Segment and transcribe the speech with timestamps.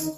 [0.00, 0.16] Greetings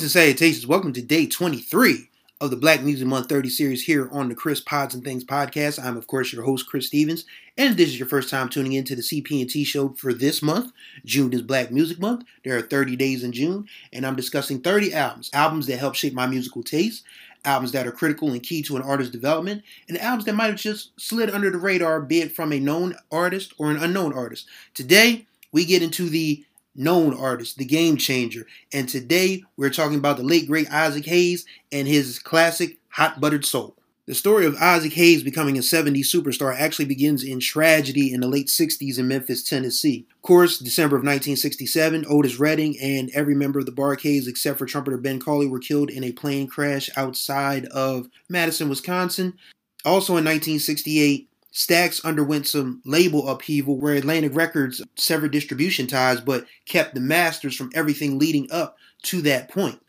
[0.00, 0.66] and salutations.
[0.66, 2.08] Welcome to day 23
[2.38, 5.82] of the Black Music Month 30 series here on the Chris Pods and Things podcast.
[5.82, 7.24] I'm, of course, your host, Chris Stevens.
[7.56, 10.70] And if this is your first time tuning into the CP&T show for this month,
[11.06, 12.26] June is Black Music Month.
[12.44, 16.12] There are 30 days in June, and I'm discussing 30 albums, albums that help shape
[16.12, 17.04] my musical taste,
[17.46, 20.56] albums that are critical and key to an artist's development, and albums that might have
[20.56, 24.46] just slid under the radar, be it from a known artist or an unknown artist.
[24.74, 26.44] Today, we get into the
[26.78, 28.46] known artist, the game changer.
[28.72, 33.44] And today we're talking about the late great Isaac Hayes and his classic Hot Buttered
[33.44, 33.76] Soul.
[34.06, 38.28] The story of Isaac Hayes becoming a 70s superstar actually begins in tragedy in the
[38.28, 40.06] late 60s in Memphis, Tennessee.
[40.14, 44.66] Of course, December of 1967, Otis Redding and every member of the Bar-Kays except for
[44.66, 49.36] trumpeter Ben Cauley were killed in a plane crash outside of Madison, Wisconsin.
[49.84, 51.25] Also in 1968,
[51.56, 57.56] Stax underwent some label upheaval where Atlantic Records severed distribution ties but kept the masters
[57.56, 59.80] from everything leading up to that point.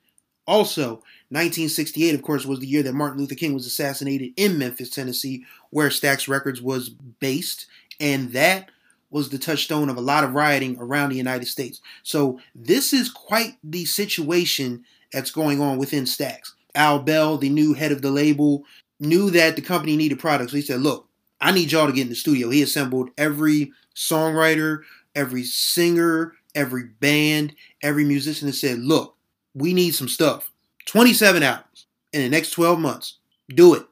[0.48, 4.90] Also, 1968, of course, was the year that Martin Luther King was assassinated in Memphis,
[4.90, 7.66] Tennessee, where Stax Records was based,
[8.00, 8.70] and that
[9.10, 11.82] was the touchstone of a lot of rioting around the United States.
[12.02, 16.54] So, this is quite the situation that's going on within Stax.
[16.76, 18.64] Al Bell, the new head of the label,
[19.02, 20.52] knew that the company needed products.
[20.52, 21.07] So he said, Look,
[21.40, 22.50] I need y'all to get in the studio.
[22.50, 24.82] He assembled every songwriter,
[25.16, 29.16] every singer, every band, every musician and said, look,
[29.54, 30.52] we need some stuff.
[30.86, 33.18] 27 albums in the next 12 months.
[33.50, 33.86] Do it.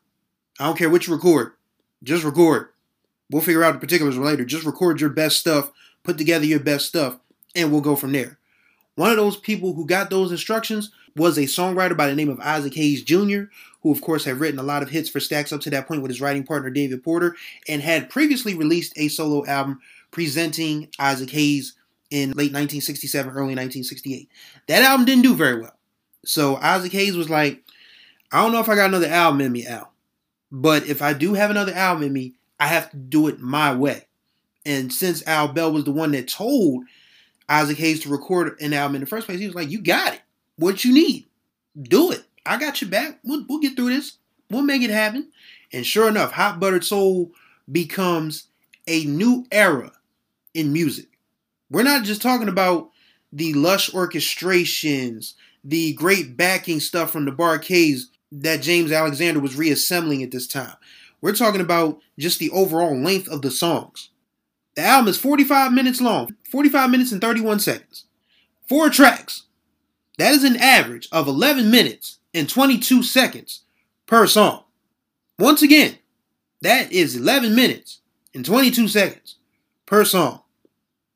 [0.59, 1.53] I don't care what you record.
[2.03, 2.69] Just record.
[3.29, 4.45] We'll figure out the particulars later.
[4.45, 5.71] Just record your best stuff,
[6.03, 7.17] put together your best stuff,
[7.55, 8.37] and we'll go from there.
[8.95, 12.39] One of those people who got those instructions was a songwriter by the name of
[12.39, 13.43] Isaac Hayes Jr.,
[13.81, 16.01] who, of course, had written a lot of hits for Stax up to that point
[16.01, 17.35] with his writing partner David Porter,
[17.67, 19.79] and had previously released a solo album
[20.11, 21.75] presenting Isaac Hayes
[22.09, 24.29] in late 1967, early 1968.
[24.67, 25.75] That album didn't do very well.
[26.25, 27.63] So Isaac Hayes was like,
[28.31, 29.91] I don't know if I got another album in me, Al.
[30.51, 33.75] But if I do have another album in me, I have to do it my
[33.75, 34.07] way.
[34.65, 36.85] And since Al Bell was the one that told
[37.47, 40.13] Isaac Hayes to record an album in the first place, he was like, You got
[40.13, 40.21] it.
[40.57, 41.27] What you need,
[41.81, 42.23] do it.
[42.45, 43.19] I got your back.
[43.23, 44.17] We'll, we'll get through this.
[44.49, 45.31] We'll make it happen.
[45.73, 47.31] And sure enough, Hot Buttered Soul
[47.71, 48.47] becomes
[48.87, 49.91] a new era
[50.53, 51.17] in music.
[51.69, 52.91] We're not just talking about
[53.33, 55.33] the lush orchestrations,
[55.63, 60.75] the great backing stuff from the Bar-Kays that James Alexander was reassembling at this time.
[61.21, 64.09] We're talking about just the overall length of the songs.
[64.75, 68.05] The album is 45 minutes long, 45 minutes and 31 seconds.
[68.67, 69.43] Four tracks.
[70.17, 73.61] That is an average of 11 minutes and 22 seconds
[74.05, 74.63] per song.
[75.37, 75.97] Once again,
[76.61, 77.99] that is 11 minutes
[78.33, 79.35] and 22 seconds
[79.85, 80.41] per song.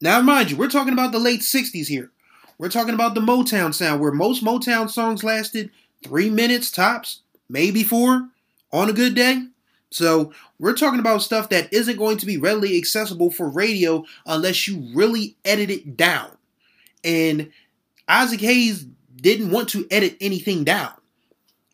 [0.01, 2.11] Now, mind you, we're talking about the late 60s here.
[2.57, 5.71] We're talking about the Motown sound, where most Motown songs lasted
[6.03, 8.29] three minutes tops, maybe four
[8.71, 9.43] on a good day.
[9.91, 14.67] So we're talking about stuff that isn't going to be readily accessible for radio unless
[14.67, 16.37] you really edit it down.
[17.03, 17.51] And
[18.09, 20.93] Isaac Hayes didn't want to edit anything down.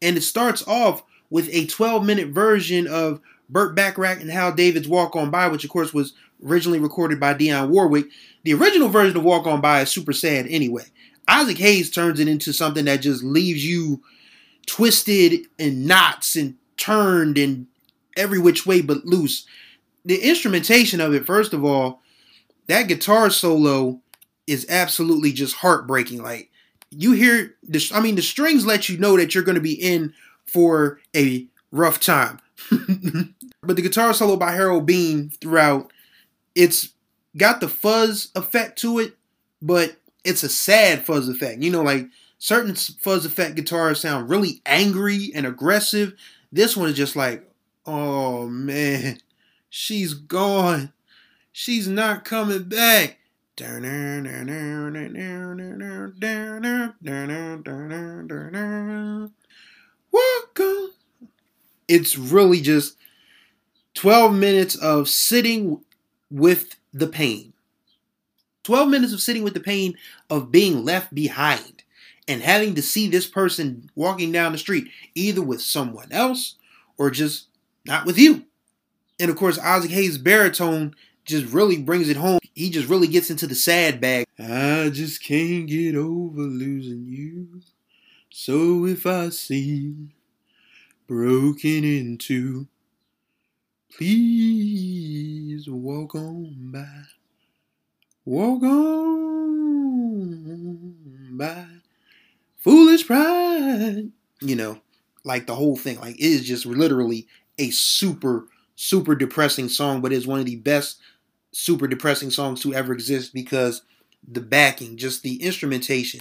[0.02, 4.88] And it starts off with a 12 minute version of Burt Bacharach and Hal David's
[4.88, 6.14] Walk On By, which of course was
[6.46, 8.08] originally recorded by Dionne Warwick.
[8.44, 10.84] The original version of Walk On By is super sad anyway.
[11.28, 14.04] Isaac Hayes turns it into something that just leaves you
[14.68, 17.68] twisted and knots and turned and
[18.18, 19.46] every which way but loose.
[20.04, 22.02] The instrumentation of it, first of all,
[22.68, 24.02] that guitar solo
[24.48, 26.22] is absolutely just heartbreaking.
[26.22, 26.52] Like
[26.90, 29.74] you hear the, I mean, the strings let you know that you're going to be
[29.74, 30.14] in
[30.46, 32.40] for a rough time.
[32.70, 35.92] but the guitar solo by Harold Beane throughout,
[36.54, 36.90] it's
[37.38, 39.18] got the fuzz effect to it,
[39.62, 41.62] but it's a sad fuzz effect.
[41.62, 42.08] You know, like
[42.38, 46.14] certain fuzz effect guitars sound really angry and aggressive.
[46.52, 47.50] This one is just like,
[47.86, 49.20] oh man,
[49.70, 50.94] she's gone.
[51.52, 53.20] She's not coming back.
[60.12, 60.92] Welcome.
[61.88, 62.98] It's really just
[63.94, 65.82] 12 minutes of sitting
[66.30, 67.54] with the pain.
[68.64, 69.96] 12 minutes of sitting with the pain
[70.30, 71.84] of being left behind
[72.28, 76.56] and having to see this person walking down the street either with someone else
[76.98, 77.48] or just
[77.86, 78.46] not with you.
[79.18, 80.94] And of course, Isaac Hayes' baritone
[81.24, 82.40] just really brings it home.
[82.56, 84.26] He just really gets into the sad bag.
[84.40, 87.60] I just can't get over losing you.
[88.32, 90.14] So if I seem
[91.06, 92.68] broken into,
[93.92, 97.04] please walk on by.
[98.24, 98.96] Walk on
[101.32, 101.66] by.
[102.60, 104.12] Foolish pride.
[104.40, 104.80] You know,
[105.26, 106.00] like the whole thing.
[106.00, 108.48] Like it is just literally a super,
[108.78, 111.02] super depressing song, but it's one of the best
[111.58, 113.82] super depressing songs to ever exist because
[114.28, 116.20] the backing, just the instrumentation.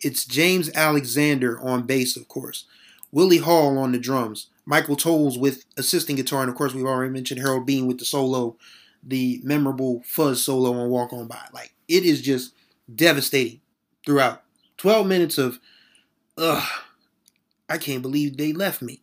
[0.00, 2.64] It's James Alexander on bass, of course.
[3.12, 4.48] Willie Hall on the drums.
[4.64, 8.04] Michael Toles with assisting guitar, and of course we've already mentioned Harold Beane with the
[8.04, 8.56] solo,
[9.04, 11.44] the memorable fuzz solo on Walk On By.
[11.52, 12.52] Like it is just
[12.92, 13.60] devastating
[14.04, 14.42] throughout.
[14.78, 15.60] 12 minutes of
[16.36, 16.68] ugh,
[17.68, 19.00] I can't believe they left me.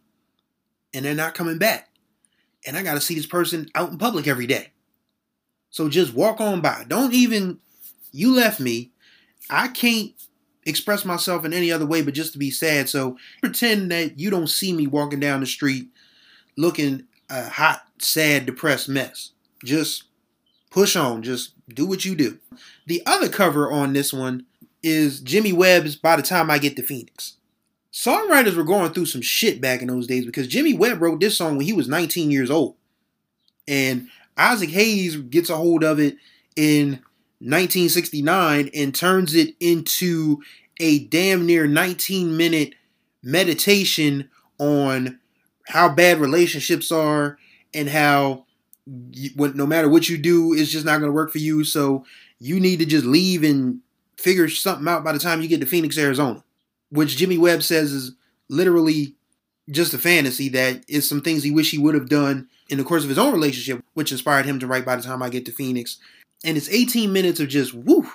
[0.93, 1.89] And they're not coming back.
[2.67, 4.73] And I gotta see this person out in public every day.
[5.69, 6.85] So just walk on by.
[6.87, 7.59] Don't even,
[8.11, 8.91] you left me.
[9.49, 10.11] I can't
[10.65, 12.89] express myself in any other way but just to be sad.
[12.89, 15.89] So pretend that you don't see me walking down the street
[16.57, 19.31] looking a hot, sad, depressed mess.
[19.63, 20.03] Just
[20.69, 21.23] push on.
[21.23, 22.39] Just do what you do.
[22.85, 24.45] The other cover on this one
[24.81, 27.35] is Jimmy Webb's By the Time I Get to Phoenix.
[27.91, 31.37] Songwriters were going through some shit back in those days because Jimmy Webb wrote this
[31.37, 32.75] song when he was 19 years old.
[33.67, 34.07] And
[34.39, 36.15] Isaac Hayes gets a hold of it
[36.55, 36.91] in
[37.39, 40.41] 1969 and turns it into
[40.79, 42.73] a damn near 19 minute
[43.21, 45.19] meditation on
[45.67, 47.37] how bad relationships are
[47.73, 48.45] and how
[49.11, 51.63] you, no matter what you do, it's just not going to work for you.
[51.65, 52.05] So
[52.39, 53.81] you need to just leave and
[54.17, 56.43] figure something out by the time you get to Phoenix, Arizona,
[56.89, 58.13] which Jimmy Webb says is
[58.47, 59.15] literally
[59.69, 62.83] just a fantasy that is some things he wish he would have done in the
[62.83, 65.45] course of his own relationship, which inspired him to write By the Time I Get
[65.45, 65.97] to Phoenix.
[66.43, 68.09] And it's 18 minutes of just woo,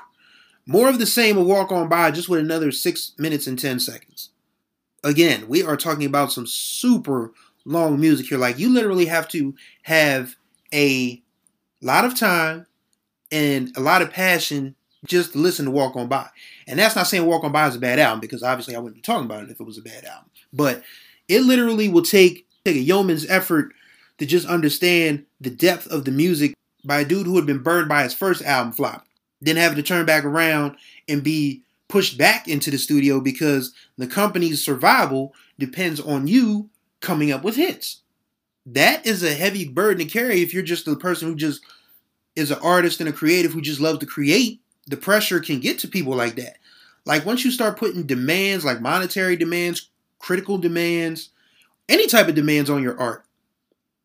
[0.66, 3.80] more of the same of Walk On By, just with another six minutes and 10
[3.80, 4.30] seconds.
[5.02, 7.32] Again, we are talking about some super
[7.66, 8.38] long music here.
[8.38, 10.36] Like, you literally have to have
[10.72, 11.22] a
[11.82, 12.66] lot of time
[13.30, 14.74] and a lot of passion
[15.04, 16.28] just to listen to Walk On By.
[16.66, 18.96] And that's not saying Walk On By is a bad album, because obviously I wouldn't
[18.96, 20.30] be talking about it if it was a bad album.
[20.52, 20.82] But
[21.28, 23.74] it literally will take, take a yeoman's effort
[24.18, 27.88] to just understand the depth of the music by a dude who had been burned
[27.88, 29.06] by his first album flop,
[29.40, 30.76] then having to turn back around
[31.08, 36.68] and be pushed back into the studio because the company's survival depends on you
[37.00, 38.00] coming up with hits.
[38.66, 41.62] That is a heavy burden to carry if you're just the person who just
[42.34, 44.60] is an artist and a creative who just loves to create.
[44.86, 46.56] The pressure can get to people like that.
[47.04, 51.30] Like once you start putting demands, like monetary demands, critical demands,
[51.88, 53.23] any type of demands on your art,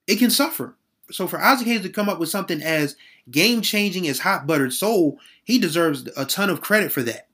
[0.10, 0.76] it can suffer.
[1.12, 2.96] So for Isaac Hayes to come up with something as
[3.30, 7.28] game changing as Hot Buttered Soul, he deserves a ton of credit for that.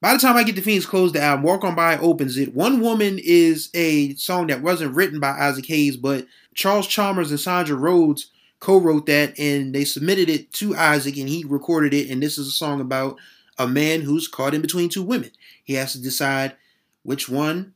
[0.00, 2.52] By the time I get to Phoenix close the album, Walk On By opens it.
[2.52, 7.38] One Woman is a song that wasn't written by Isaac Hayes, but Charles Chalmers and
[7.38, 12.10] Sandra Rhodes co-wrote that and they submitted it to Isaac and he recorded it.
[12.10, 13.18] And this is a song about
[13.56, 15.30] a man who's caught in between two women.
[15.62, 16.56] He has to decide
[17.04, 17.74] which one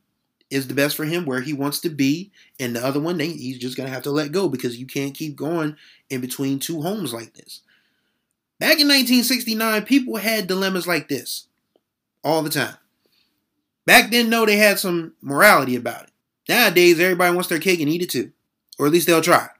[0.51, 3.29] is the best for him where he wants to be, and the other one they,
[3.29, 5.75] he's just gonna have to let go because you can't keep going
[6.09, 7.61] in between two homes like this.
[8.59, 11.47] Back in 1969, people had dilemmas like this
[12.23, 12.75] all the time.
[13.87, 16.11] Back then, though, they had some morality about it.
[16.47, 18.31] Nowadays, everybody wants their cake and eat it too,
[18.77, 19.47] or at least they'll try.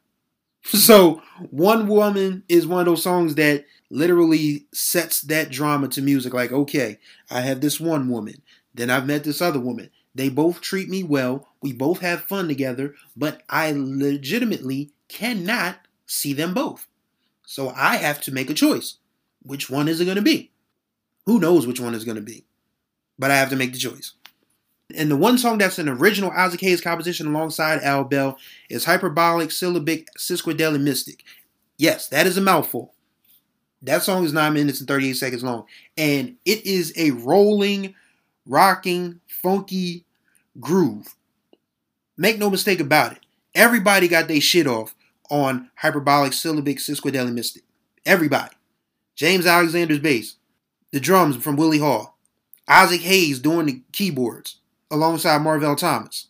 [0.63, 6.35] So, One Woman is one of those songs that literally sets that drama to music.
[6.35, 6.99] Like, okay,
[7.31, 8.43] I have this one woman,
[8.73, 11.47] then I've met this other woman, they both treat me well.
[11.61, 16.87] We both have fun together, but I legitimately cannot see them both.
[17.45, 18.97] So I have to make a choice.
[19.43, 20.51] Which one is it going to be?
[21.25, 22.45] Who knows which one is going to be?
[23.17, 24.13] But I have to make the choice.
[24.95, 28.37] And the one song that's an original Isaac Hayes composition alongside Al Bell
[28.69, 31.23] is Hyperbolic Syllabic Sesquidelic Mystic.
[31.77, 32.93] Yes, that is a mouthful.
[33.81, 35.65] That song is 9 minutes and 38 seconds long.
[35.97, 37.95] And it is a rolling,
[38.45, 40.05] rocking, funky
[40.59, 41.15] groove.
[42.17, 43.19] Make no mistake about it.
[43.55, 44.95] Everybody got their shit off
[45.29, 47.63] on hyperbolic syllabic sesquidelic mystic.
[48.05, 48.55] Everybody.
[49.15, 50.35] James Alexander's bass.
[50.91, 52.17] The drums from Willie Hall.
[52.67, 54.57] Isaac Hayes doing the keyboards
[54.89, 56.27] alongside Marvell Thomas.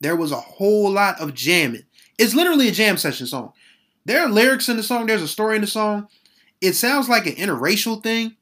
[0.00, 1.84] There was a whole lot of jamming.
[2.18, 3.52] It's literally a jam session song.
[4.04, 6.08] There are lyrics in the song, there's a story in the song.
[6.60, 8.36] It sounds like an interracial thing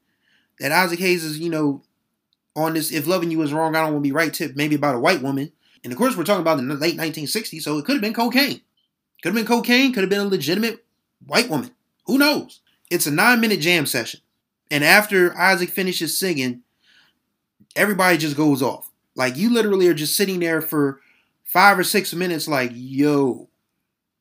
[0.58, 1.82] that Isaac Hayes is, you know,
[2.56, 4.74] on this if loving you is wrong, I don't want to be right tip, maybe
[4.74, 5.52] about a white woman.
[5.82, 8.60] And of course, we're talking about the late 1960s, so it could have been cocaine.
[9.22, 10.84] Could have been cocaine, could have been a legitimate
[11.26, 11.70] white woman.
[12.06, 12.60] Who knows?
[12.90, 14.20] It's a nine minute jam session.
[14.70, 16.62] And after Isaac finishes singing,
[17.76, 18.90] everybody just goes off.
[19.14, 21.00] Like you literally are just sitting there for
[21.44, 23.48] five or six minutes, like, yo,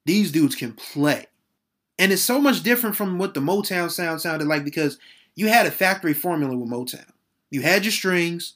[0.05, 1.27] these dudes can play.
[2.00, 4.98] And it's so much different from what the Motown sound sounded like because
[5.36, 7.12] you had a factory formula with Motown.
[7.49, 8.53] You had your strings,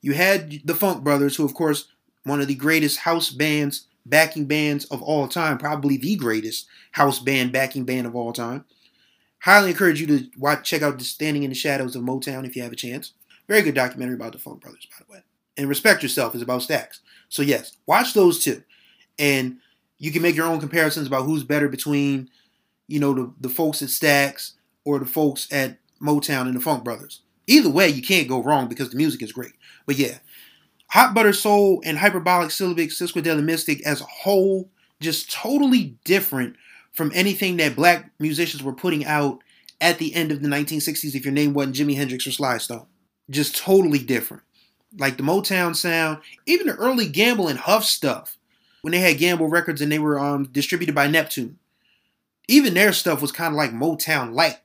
[0.00, 1.88] you had the Funk Brothers, who, of course,
[2.24, 7.18] one of the greatest house bands, backing bands of all time, probably the greatest house
[7.18, 8.64] band, backing band of all time.
[9.40, 12.56] Highly encourage you to watch, check out the Standing in the Shadows of Motown if
[12.56, 13.12] you have a chance.
[13.48, 15.22] Very good documentary about the Funk Brothers, by the way.
[15.56, 17.00] And Respect Yourself is about Stax.
[17.28, 18.62] So yes, watch those two,
[19.18, 19.58] and
[19.98, 22.30] you can make your own comparisons about who's better between,
[22.86, 24.52] you know, the the folks at Stax
[24.84, 27.22] or the folks at Motown and the Funk Brothers.
[27.50, 29.54] Either way, you can't go wrong because the music is great.
[29.84, 30.18] But yeah,
[30.90, 36.54] Hot Butter Soul and Hyperbolic Syllabic Sesquidelic Mystic as a whole, just totally different
[36.92, 39.40] from anything that black musicians were putting out
[39.80, 42.86] at the end of the 1960s if your name wasn't Jimi Hendrix or Sly Stone.
[43.28, 44.44] Just totally different.
[44.96, 48.38] Like the Motown sound, even the early Gamble and Huff stuff,
[48.82, 51.58] when they had Gamble Records and they were um, distributed by Neptune.
[52.46, 54.60] Even their stuff was kind of like Motown light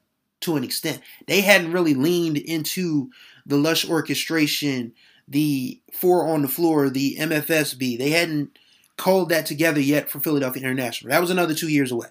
[0.46, 1.02] to an extent.
[1.28, 3.12] They hadn't really leaned into
[3.46, 4.94] the lush orchestration,
[5.28, 7.98] the four on the floor, the MFSB.
[7.98, 8.58] They hadn't
[8.98, 11.12] called that together yet for Philadelphia International.
[11.12, 12.08] That was another two years away.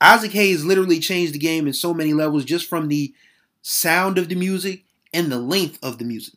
[0.00, 3.14] Isaac Hayes literally changed the game in so many levels just from the
[3.62, 6.34] sound of the music and the length of the music.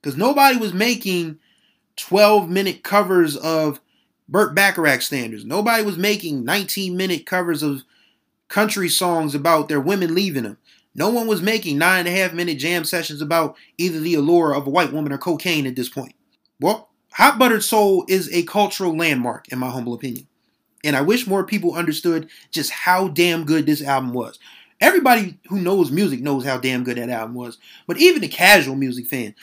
[0.00, 1.38] Because nobody was making
[1.96, 3.80] 12 minute covers of
[4.28, 5.44] Burt Bacharach standards.
[5.44, 7.82] Nobody was making 19 minute covers of
[8.48, 10.58] country songs about their women leaving them.
[10.94, 14.54] No one was making nine and a half minute jam sessions about either the allure
[14.54, 16.14] of a white woman or cocaine at this point.
[16.58, 20.26] Well, Hot Buttered Soul is a cultural landmark, in my humble opinion.
[20.84, 24.38] And I wish more people understood just how damn good this album was.
[24.80, 27.58] Everybody who knows music knows how damn good that album was.
[27.86, 29.34] But even the casual music fan,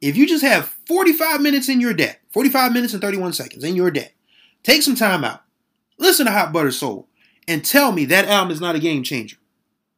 [0.00, 3.76] if you just have 45 minutes in your day, 45 minutes and 31 seconds in
[3.76, 4.12] your day,
[4.62, 5.42] take some time out,
[5.98, 7.08] listen to Hot Buttered Soul,
[7.48, 9.38] and tell me that album is not a game changer.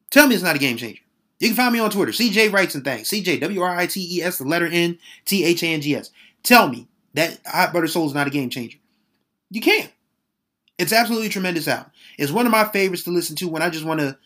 [0.09, 1.01] Tell me it's not a game changer.
[1.39, 4.17] You can find me on Twitter, CJ Writes and Things, CJ W R I T
[4.17, 6.09] E S, the letter N T H A N G S.
[6.43, 8.77] Tell me that Hot Butter Soul is not a game changer.
[9.49, 9.91] You can't.
[10.77, 11.91] It's absolutely tremendous album.
[12.17, 14.17] It's one of my favorites to listen to when I just want to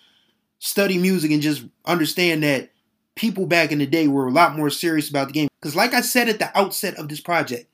[0.60, 2.72] study music and just understand that
[3.16, 5.48] people back in the day were a lot more serious about the game.
[5.60, 7.70] Because, like I said at the outset of this project,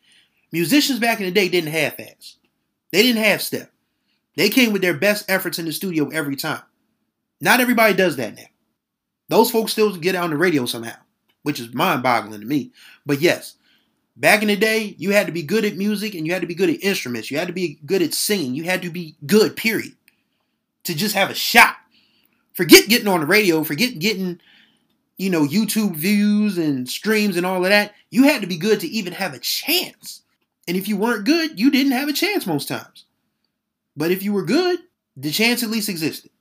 [0.51, 2.37] musicians back in the day didn't half ass.
[2.91, 3.70] They didn't half step.
[4.35, 6.61] They came with their best efforts in the studio every time.
[7.39, 8.43] Not everybody does that now.
[9.29, 10.97] Those folks still get on the radio somehow,
[11.43, 12.71] which is mind boggling to me.
[13.05, 13.55] But yes,
[14.15, 16.47] Back in the day, you had to be good at music and you had to
[16.47, 17.31] be good at instruments.
[17.31, 18.53] You had to be good at singing.
[18.55, 19.93] You had to be good, period.
[20.83, 21.77] To just have a shot.
[22.53, 24.39] Forget getting on the radio, forget getting,
[25.17, 27.93] you know, YouTube views and streams and all of that.
[28.09, 30.21] You had to be good to even have a chance.
[30.67, 33.05] And if you weren't good, you didn't have a chance most times.
[33.95, 34.79] But if you were good,
[35.15, 36.31] the chance at least existed.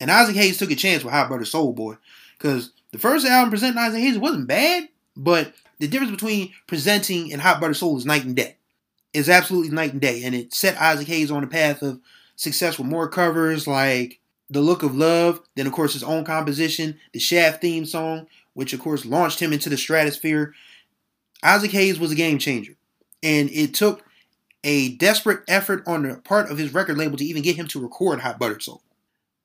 [0.00, 1.96] And Isaac Hayes took a chance with Hot Butter Soul Boy.
[2.36, 7.42] Because the first album presenting Isaac Hayes wasn't bad, but the difference between presenting and
[7.42, 8.56] Hot Butter Soul is night and day.
[9.12, 10.22] It's absolutely night and day.
[10.24, 12.00] And it set Isaac Hayes on a path of
[12.36, 16.98] success with more covers like The Look of Love, then, of course, his own composition,
[17.12, 20.54] the Shaft theme song, which, of course, launched him into the stratosphere.
[21.42, 22.74] Isaac Hayes was a game changer.
[23.22, 24.04] And it took
[24.64, 27.80] a desperate effort on the part of his record label to even get him to
[27.80, 28.82] record Hot Buttered Soul.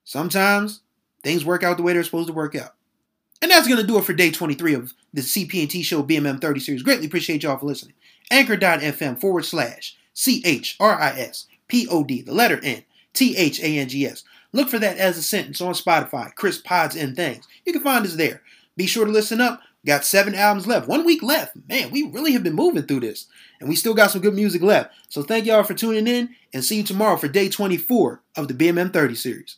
[0.03, 0.81] Sometimes
[1.23, 2.75] things work out the way they're supposed to work out.
[3.41, 6.59] And that's going to do it for day 23 of the CP&T Show BMM 30
[6.59, 6.83] series.
[6.83, 7.93] Greatly appreciate y'all for listening.
[8.31, 10.71] Anchor.fm forward slash C-H-R-I-S-P-O-D,
[12.21, 14.23] the letter N, T-H-A-N-G-S.
[14.53, 17.47] Look for that as a sentence on Spotify, Chris Pods and Things.
[17.65, 18.41] You can find us there.
[18.77, 19.61] Be sure to listen up.
[19.85, 20.87] Got seven albums left.
[20.87, 21.57] One week left.
[21.67, 23.27] Man, we really have been moving through this.
[23.59, 24.93] And we still got some good music left.
[25.09, 28.53] So thank y'all for tuning in and see you tomorrow for day 24 of the
[28.53, 29.57] BMM 30 series.